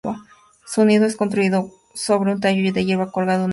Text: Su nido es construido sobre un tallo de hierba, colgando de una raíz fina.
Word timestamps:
Su 0.65 0.83
nido 0.83 1.05
es 1.05 1.15
construido 1.15 1.69
sobre 1.93 2.33
un 2.33 2.39
tallo 2.41 2.73
de 2.73 2.85
hierba, 2.85 3.11
colgando 3.11 3.11
de 3.11 3.19
una 3.19 3.35
raíz 3.35 3.45
fina. 3.45 3.49